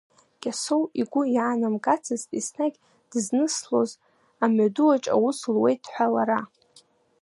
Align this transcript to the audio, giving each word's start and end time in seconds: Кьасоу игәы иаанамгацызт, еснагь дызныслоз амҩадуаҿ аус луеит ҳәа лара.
Кьасоу 0.41 0.83
игәы 1.01 1.21
иаанамгацызт, 1.35 2.29
еснагь 2.39 2.77
дызныслоз 3.09 3.91
амҩадуаҿ 4.43 5.03
аус 5.15 5.39
луеит 5.53 5.83
ҳәа 5.93 6.07
лара. 6.13 6.41